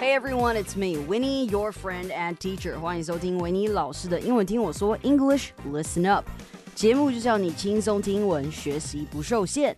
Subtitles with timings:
[0.00, 2.78] Hey everyone, it's me, Winnie, your friend and teacher.
[2.78, 6.26] 欢迎收听维尼老师的英文听我说 English Listen Up。
[6.74, 9.76] 节目就是要你轻松听文，学习不受限。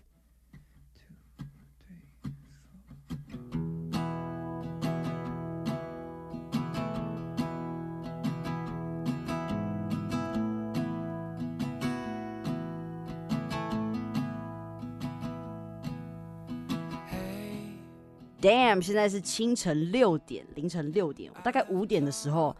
[18.44, 18.82] Damn！
[18.82, 22.54] 现在是清晨六点，凌晨六点，我大概五点的时候，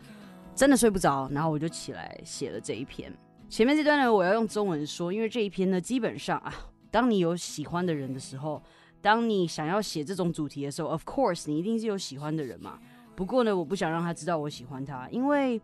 [0.56, 3.14] 真的睡不着，然后我就起来写了这一篇。
[3.50, 6.56] 前面这段呢，我要用中文说，因为这一篇呢，基本上啊，
[6.90, 8.64] 当你有喜欢的人的时候，
[9.02, 12.80] 当你想要写这种主题的时候，of course，你一定是有喜欢的人嘛。
[13.14, 15.62] 不过呢，我不想让他知道我喜欢他，因为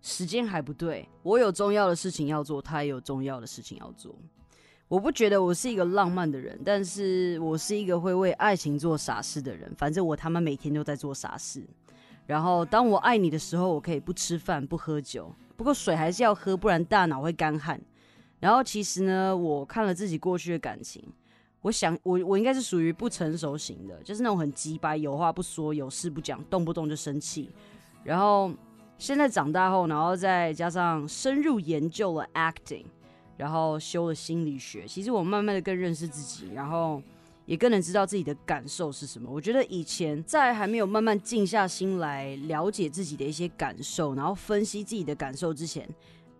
[0.00, 4.16] 时间还不对，我有重要的事情要做，他也有重要的事情要做。
[4.88, 9.70] 我不觉得我是一个浪漫的人，但是我是一个会为爱情做傻事的人。
[9.76, 11.62] 反正我他妈每天都在做傻事。
[12.26, 17.78] 然后当我爱你的时候，我可以不吃饭不喝酒，不过水还是要喝，不然大脑会干旱。
[18.40, 21.02] 然后其实呢，我看了自己过去的感情，
[21.60, 27.50] 我想我我应该是属于不成熟型的，就是那种很鸡掰，有话不说，有事不讲，动不动就生气。
[28.04, 28.50] 然后
[28.96, 32.84] 现在长大后，然后再加上深入研究了 acting。
[33.38, 37.00] 然后修了心理学，其实我慢慢的更认识自己，然后
[37.46, 39.30] 也更能知道自己的感受是什么。
[39.30, 45.88] 我觉得以前在还没有慢慢静下心来了解自己的一些感受，然后分析自己的感受之前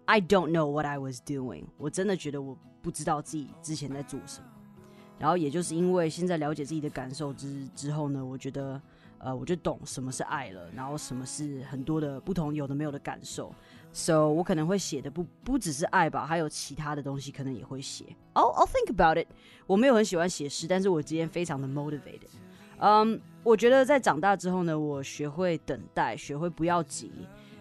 [0.07, 1.65] ，I don't know what I was doing。
[1.77, 4.47] 我真的觉得我不知道自己之前在做什么。
[5.19, 8.81] 然后也就是因为现在了解自己的感受之之后呢，我觉得
[9.19, 13.55] 呃我就懂什么是爱了，然后什么是很多的不同有的没有的感受。
[13.93, 18.05] So 我可能会写的不不只是爱吧，还有其他的东西可能也会写。
[18.35, 19.27] I'll I'll think about it。
[19.67, 22.29] 我没有很喜欢写诗，但是我今天非常的 motivated。
[22.79, 27.11] 嗯，我觉得在长大之后呢，我学会等待，学会不要急，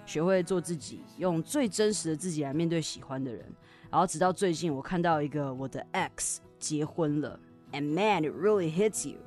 [0.06, 3.44] 学会做自己，用最真实的自己来面对喜欢的人。
[3.90, 7.40] 然后直到最近，我看到一个我的 ex 结婚了
[7.72, 9.18] ，and man it really hits you。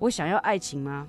[0.00, 1.06] 我想要爱情吗？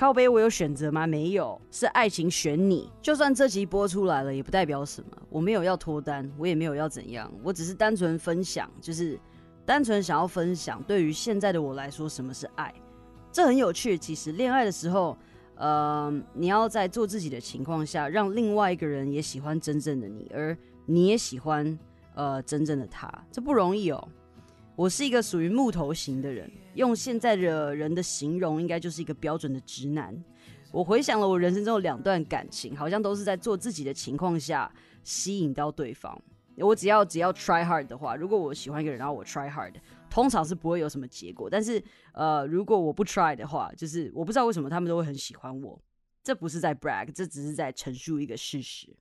[0.00, 1.06] 靠背，我有选择吗？
[1.06, 2.90] 没有，是爱情选你。
[3.02, 5.10] 就算这集播出来了，也不代表什么。
[5.28, 9.20] 我没有要脱单，我也没有要怎样，我只是单纯分享，就是
[9.66, 10.82] 单纯想要分享。
[10.84, 12.72] 对于现在的我来说，什么是爱？
[13.30, 13.98] 这很有趣。
[13.98, 15.14] 其实恋爱的时候，
[15.56, 20.56] 呃，你要在做自己的情况下，让另外一个人也喜欢真正的你，而
[20.86, 21.78] 你也喜欢
[22.14, 24.08] 呃真正的他，这不容易哦。
[24.76, 30.16] 我是一个属于木头型的人，用现在的人的形容，应该就是一个标准的直男。
[30.72, 34.72] 我回想了我人生中的两段感情，好像都是在做自己的情况下
[35.02, 36.20] 吸引到对方。
[36.56, 39.74] 我只要只要 try hard 的话，如果我喜欢一个人，然后我 try hard，
[40.08, 41.48] 通常是不会有什么结果。
[41.50, 41.82] 但是
[42.12, 45.80] 呃，如果我不 try 的话，就是我不知道为什么他们都会很喜欢我。
[46.22, 48.94] 这不是在 brag，这只是在陈述一个事实。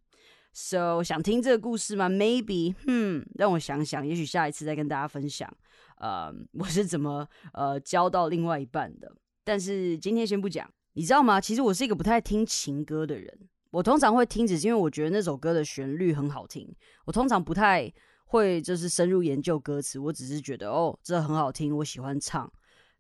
[0.52, 5.52] So 想听这个故事吗？Maybe，hmm，让我想想，也许下一次再跟大家分享，
[5.98, 9.12] 呃， 我是怎么呃交到另外一半的。
[9.44, 11.40] 但是今天先不讲，你知道吗？
[11.40, 13.40] 其实我是一个不太听情歌的人。
[13.72, 16.68] 我通常会听，只是因为我觉得那首歌的旋律很好听。
[17.06, 17.92] 我通常不太
[18.26, 22.52] 会就是深入研究歌词，我只是觉得哦，这很好听，我喜欢唱。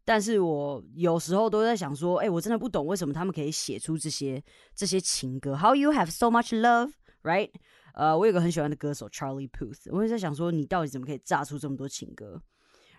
[0.05, 4.41] 但是我有时候都在想说，哎，我真的不懂为什么他们可以写出这些
[4.75, 5.57] 这些情歌。
[5.57, 6.91] How you have so much love？
[7.21, 7.51] Right，
[7.93, 12.41] 呃，我有个很喜欢的歌手 Charlie Puth，我也在想说，你到底怎么可以炸出这么多情歌？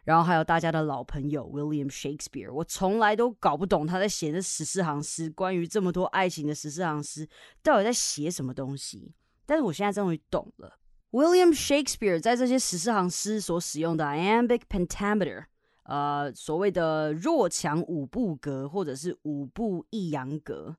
[0.05, 7.27] 然后还有大家的老朋友 William Shakespeare，我从来都搞不懂他在写这十四行诗，关于这么多爱情的十四行诗，
[7.63, 9.15] 到底在写什么东西？
[9.47, 10.79] 但是我现在终于懂了
[11.13, 15.45] ，William Shakespeare 在这些十四行诗所使用的 iambic pentameter，
[15.85, 20.77] 呃，所谓的弱强五步格或者是五步抑扬格。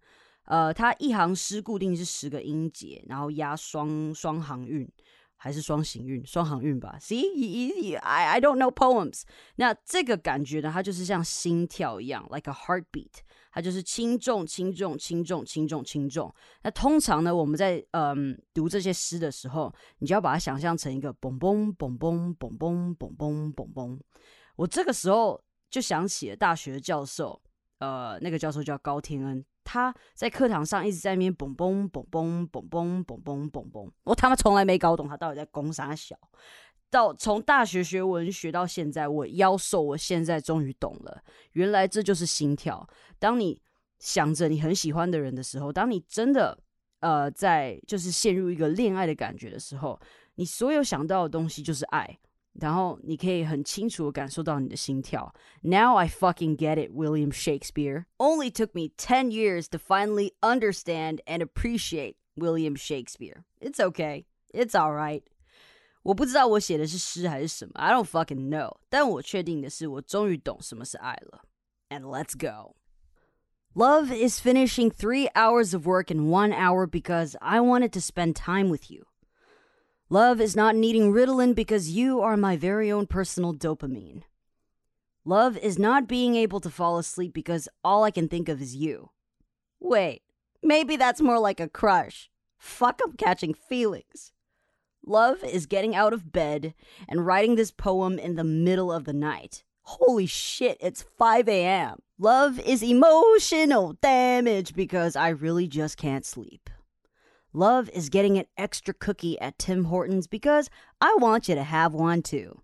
[0.52, 4.86] 呃，它一行诗固定是十个音节，然后押双双行韵，
[5.38, 6.26] 还是双行韵？
[6.26, 6.98] 双行韵吧。
[7.00, 9.22] See, I I don't know poems。
[9.56, 13.22] 那这个感觉呢，它就是像心跳一样，like a heartbeat。
[13.54, 16.36] 它就是轻重轻重轻重轻重轻重。
[16.64, 24.00] 那通常呢，我们在嗯读这些诗的时候，你就要把它想象成一个嘣嘣嘣嘣嘣嘣嘣嘣嘣嘣。
[24.58, 27.42] 我这个时候就想起了大学教授，
[27.80, 29.46] 呃，那个教授叫高天恩。
[29.64, 36.16] 他在课堂上一直在那边嘣嘣嘣嘣嘣嘣嘣嘣嘣嘣，我他妈从来没搞懂他到底在攻啥小。
[36.90, 41.24] 到从大学学文学到现在，我腰瘦，我现在终于懂了，
[41.54, 42.86] 原来这就是心跳。
[43.18, 43.62] 当你
[44.00, 46.58] 想着你很喜欢的人的时候，当你真的
[47.00, 49.98] 呃在就是陷入一个恋爱的感觉的时候，
[50.36, 52.20] 你所有想到的东西就是爱。
[52.61, 55.35] 然后你可以很清楚的感受到你的心跳。
[55.63, 58.07] Now I fucking get it, William Shakespeare.
[58.19, 63.45] Only took me 10 years to finally understand and appreciate William Shakespeare.
[63.61, 64.25] It's okay.
[64.53, 65.23] It's alright.
[66.03, 68.77] 我不知道我写的是诗还是什么，I don't fucking know。
[68.89, 71.43] 但我确定的是，我终于懂什么是爱了。
[71.91, 72.77] And let's go.
[73.75, 78.35] Love is finishing three hours of work in one hour because I wanted to spend
[78.35, 79.05] time with you.
[80.12, 84.24] Love is not needing Ritalin because you are my very own personal dopamine.
[85.24, 88.76] Love is not being able to fall asleep because all I can think of is
[88.76, 89.12] you.
[89.80, 90.22] Wait,
[90.62, 92.30] maybe that's more like a crush.
[92.58, 94.34] Fuck, I'm catching feelings.
[95.06, 96.74] Love is getting out of bed
[97.08, 99.64] and writing this poem in the middle of the night.
[99.84, 102.00] Holy shit, it's 5 a.m.
[102.20, 106.70] Love is emotional damage because I really just can't sleep.
[107.54, 110.70] Love is getting an extra cookie at Tim Hortons because
[111.02, 112.62] I want you to have one too.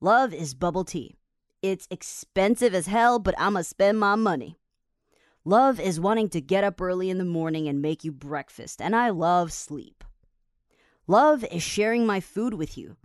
[0.00, 1.16] Love is bubble tea.
[1.62, 4.56] It's expensive as hell, but I'ma spend my money.
[5.44, 8.94] Love is wanting to get up early in the morning and make you breakfast, and
[8.94, 10.04] I love sleep.
[11.06, 12.96] Love is sharing my food with you.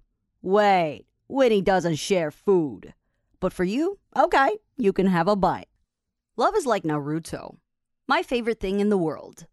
[0.42, 2.94] Wait, Winnie doesn't share food.
[3.40, 5.70] But for you, okay, you can have a bite.
[6.38, 7.58] Love is like Naruto,
[8.08, 9.48] my favorite thing in the world.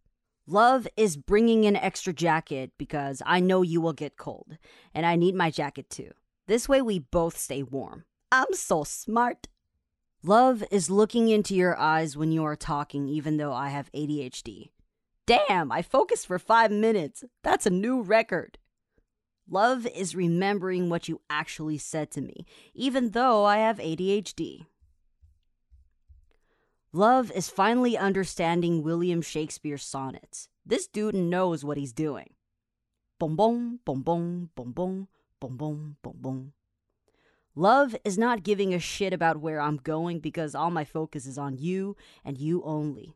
[0.49, 4.59] Love is bringing an extra jacket because I know you will get cold,
[4.95, 6.13] and I need my jacket too.
[6.47, 8.05] This way we both stay warm.
[8.31, 9.49] I'm so smart.
[10.23, 14.71] Love is looking into your eyes when you are talking, even though I have ADHD.
[15.27, 17.25] Damn, I focused for five minutes.
[17.43, 18.59] That's a new record.
[19.51, 24.67] Love is remembering what you actually said to me, even though I have ADHD.
[26.97, 30.49] Love is finally understanding William Shakespeare's sonnets.
[30.65, 32.31] This dude knows what he's doing.
[33.19, 35.09] Boom, boom, boom, boom, boom,
[35.39, 36.53] boom, boom, boom.
[37.55, 41.37] Love is not giving a shit about where I'm going because all my focus is
[41.37, 43.15] on you and you only.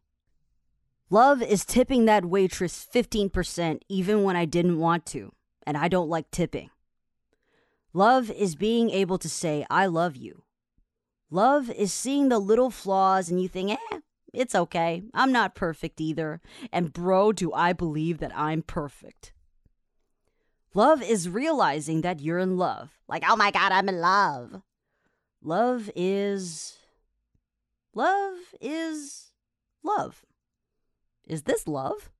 [1.09, 5.33] Love is tipping that waitress 15% even when I didn't want to,
[5.67, 6.69] and I don't like tipping.
[7.95, 10.43] Love is being able to say, I love you,
[11.30, 14.00] Love is seeing the little flaws and you think, eh,
[14.34, 15.04] it's okay.
[15.14, 16.42] I'm not perfect either.
[16.72, 19.34] And bro, do I believe that I'm perfect.
[20.74, 23.00] Love is realizing that you're in love.
[23.08, 24.62] Like, oh my God, I'm in love.
[25.42, 26.78] Love is.
[27.94, 29.32] Love is
[29.84, 30.26] love.
[31.26, 32.12] Is this love?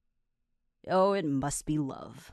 [0.88, 2.32] Oh, it must be love.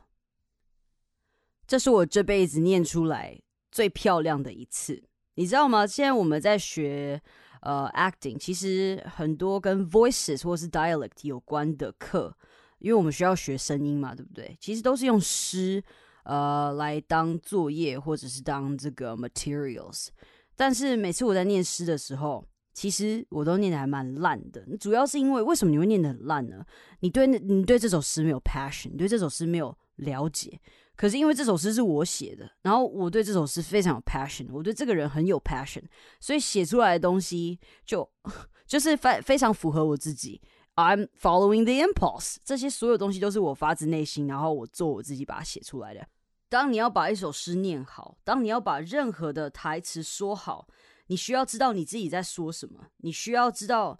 [1.67, 5.05] 这是我这辈子念出来最漂亮的一次。
[5.38, 5.86] 你知道吗？
[5.86, 7.22] 现在我们在学
[7.62, 12.36] 呃 acting，其实很多跟 voices 或是 dialect 有关的课，
[12.80, 14.58] 因为我们需要学声音嘛，对不对？
[14.60, 15.82] 其实都是用诗
[16.24, 20.08] 呃来当作业或者是当这个 materials。
[20.56, 22.44] 但是每次我在念诗的时候，
[22.74, 24.66] 其实我都念的还蛮烂的。
[24.80, 26.66] 主要是因为为什么你会念的很烂呢？
[27.02, 30.60] 你对你对这首诗没有 passion，你对这首诗没有了解。
[30.98, 35.84] 可是因为这首诗是我写的，然后我对这首诗非常有 passion，我对这个人很有 passion，
[36.20, 38.10] 所以写出来的东西就
[38.68, 40.42] 就是非非常符合我自己。
[40.76, 46.06] I'm following the impulse，这些所有东西都是我发自内心，然后我做我自己把它写出来的。
[46.50, 50.68] 当你要把一首诗念好，当你要把任何的台词说好，
[51.08, 54.00] 你需要知道你自己在说什么，你需要知道。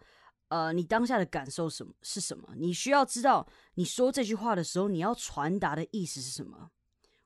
[0.50, 2.48] 呃，你当下的感受什么是什么？
[2.56, 6.70] 你需要知道，你说这句话的时候，你要传达的意思是什么？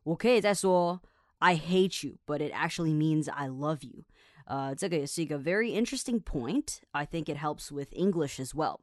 [0.03, 1.03] 我可以再说
[1.39, 4.05] I hate you, but it actually means I love you.
[4.47, 6.79] 呃，这个也是一个 very interesting point.
[6.93, 8.81] I think it helps with English as well.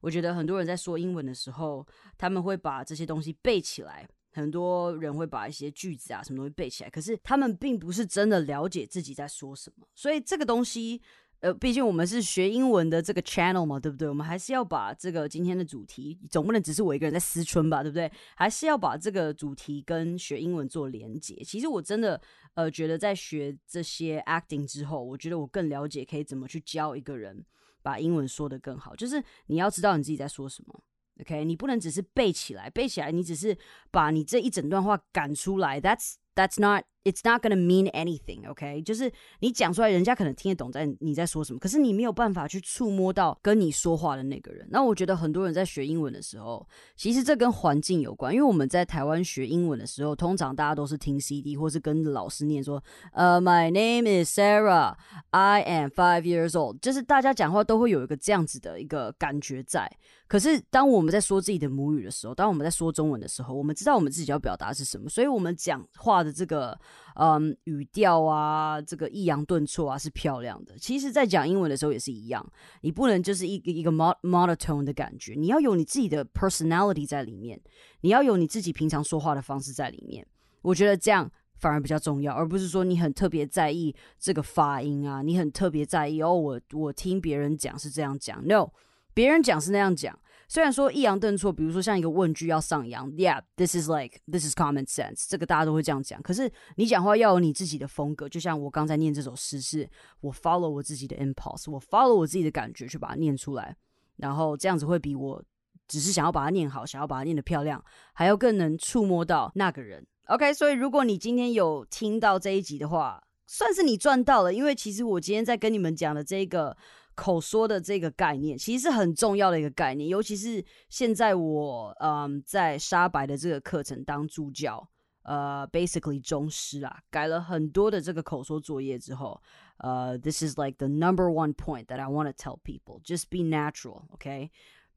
[0.00, 1.86] 我觉得很多人在说英文的时候，
[2.18, 4.08] 他们会把这些东西背起来。
[4.32, 9.86] 很多人会把一些句子啊什么东西背起来，可是他们并不是真的了解自己在说什么。
[9.94, 11.00] 所以这个东西。
[11.41, 14.07] 呃，毕竟我们是学英文的这个 channel 嘛，对不对？
[14.09, 18.11] 我们还是要把这个今天的主题，总不能只是我一个人在思春吧，对不对？
[18.35, 21.35] 还是要把这个主题跟学英文做连接。
[21.45, 22.19] 其实我真的，
[22.55, 27.45] 呃，觉得在学这些 acting 之后，我觉得我更了解可以怎么去教一个人
[27.81, 28.93] 把英文说得更好。
[28.95, 30.83] 就是你要知道你自己在说什么
[31.21, 31.45] ，OK？
[31.45, 33.57] 你不能只是背起来，背起来你只是
[33.91, 36.85] 把你这一整段话赶出来，That's That's not.
[37.05, 38.47] It's not gonna mean anything.
[38.49, 44.67] OK，就是你讲出来，人家可能听得懂在你在说什么，可是你没有办法去触摸到跟你说话的那个人。
[44.69, 48.33] 那我觉得很多人在学英文的时候，其实这跟环境有关。
[48.33, 54.95] 因为我们在台湾学英文的时候，通常大家都是听 CD 或是跟老师念说，呃，My name is Sarah.
[55.31, 56.79] I am five years old.
[56.81, 59.89] 就是大家讲话都会有一个这样子的一个感觉在。
[60.27, 66.79] 可是当我们在说自己的母语的时候，当我们在说中文的时候，我们知道我们自己要表达是什么，所以我们讲话的这个
[67.15, 70.77] 嗯，语调啊，这个抑扬顿挫啊是漂亮的。
[70.77, 72.45] 其实，在讲英文的时候也是一样，
[72.81, 77.59] 你不能就是一个一个 monotone 的感觉，你要有你自己的 personality 在里面，
[78.01, 80.25] 你要有你自己平常说话的方式在里面。
[80.61, 81.31] 我觉得这样。
[81.61, 86.33] 反而比较重要，而不是说你很特别在意这个发音啊，你很特别在意哦。
[86.33, 88.69] 我我听别人讲是这样讲，no，
[89.13, 90.17] 别人讲是那样讲。
[90.49, 96.19] 虽然说抑扬顿挫，比如说像一个问句要上扬，yeah，this is like this is common sense，这个大家都会这样讲。
[96.23, 99.87] 可是你讲话要有你自己的风格，就像我刚才念这首诗，是
[100.21, 103.75] 我 follow 我自己的 impulse，我 follow 我自己的感觉去把它念出来，
[104.17, 105.43] 然后这样子会比我
[105.87, 110.03] 只是想要把它念好，想要把它念得漂亮，还要更能触摸到那个人。
[110.29, 114.51] OK，所以如果你今天有听到这一集的话，算是你赚到了。
[114.51, 116.75] 因为其实我今天在跟你们讲的这个
[117.19, 120.07] 口说的这个概念，其实是很重要的一个概念。
[120.07, 124.87] 尤其是现在我嗯在沙白的这个课程当助教，
[125.23, 129.41] 呃，basically 中师啊，改了很多的这个口说作业之后，
[129.79, 134.03] 呃，this is like the number one point that I want to tell people: just be natural.
[134.13, 134.49] OK。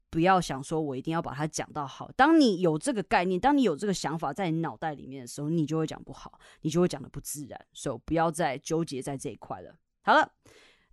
[0.09, 2.11] 不要想说，我一定要把它讲到好。
[2.15, 7.59] 当你有这个概念，当你有这个想法在你脑袋里面的时候，你就会讲不好，你就会讲的不自然。
[7.73, 9.75] 所以不要再纠结在这一块了。
[10.03, 10.31] 好了，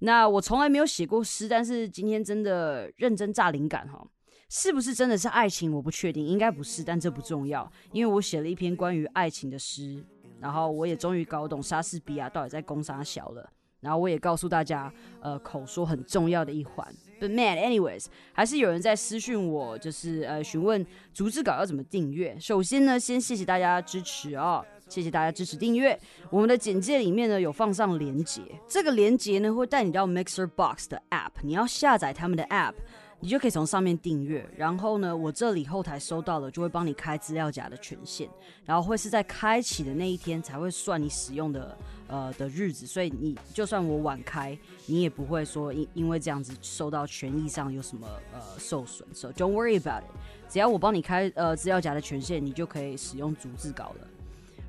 [0.01, 4.07] 那我从来没有写过诗，但是今天真的认真炸灵感哈，
[4.49, 5.73] 是不是真的是爱情？
[5.73, 10.05] 我不确定，应该不是，但这不重要，因为我写了一篇关于爱情的诗，
[10.41, 13.51] 然后我也终于搞懂莎士比亚到底在攻啥小了。
[13.81, 14.93] 然后我也告诉大家，
[15.23, 16.87] 呃，口说很重要的一环。
[17.19, 22.39] But man, anyways，还是有人在私讯我，就是呃询问逐字稿要怎么订阅。
[22.39, 25.99] 首先呢，先谢谢大家支持啊，谢谢大家支持订阅。
[26.29, 32.75] 我们的简介里面呢有放上连接，这个连接呢会带你到 Mixer Box 的 App，你要下载他们的 App。
[33.23, 38.27] 你就可以从上面订阅，然后呢，我这里后台收到了，就会帮你开资料夹的权限，
[38.65, 49.07] 然后会是在开启的那一天才会算你使用的呃的日子，所以你就算我晚开，你也不会说因因为这样子受到权益上有什么呃受损。
[49.13, 54.09] So don't worry about it，只要我帮你开呃资料夹的权限，你就可以使用逐字稿了。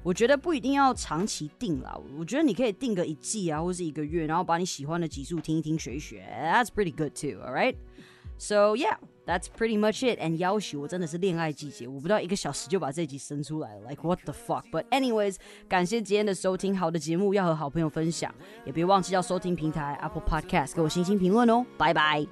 [0.04, 7.76] 我觉得不一定要长期定啦，我觉得你可以定个一季啊，或是一个月，然后把你喜欢的集数听一听学一学，That's pretty good too，all right。
[8.40, 10.20] So yeah, that's pretty much it.
[10.20, 14.64] And 要许我真的是恋爱季节，我不到一个小时就把这集生出来了，like what the fuck.
[14.72, 15.36] But anyways，
[15.70, 18.34] 感谢今天的收听，好的节目要和好朋友分享，
[18.66, 22.26] 也别忘记要收听平台 Apple Podcast 给我星星评论哦，拜拜。